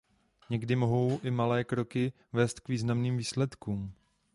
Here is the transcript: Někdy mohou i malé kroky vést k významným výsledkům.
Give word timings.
Někdy 0.49 0.75
mohou 0.75 1.19
i 1.23 1.31
malé 1.31 1.63
kroky 1.63 2.13
vést 2.33 2.59
k 2.59 2.67
významným 2.69 3.17
výsledkům. 3.17 3.93